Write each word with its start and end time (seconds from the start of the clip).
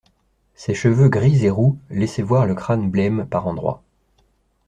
Ses 0.55 0.73
cheveux 0.73 1.09
gris 1.09 1.45
et 1.45 1.51
roux 1.51 1.77
laissaient 1.91 2.23
voir 2.23 2.47
le 2.47 2.55
crâne 2.55 2.89
blême, 2.89 3.27
par 3.29 3.45
endroits. 3.45 3.83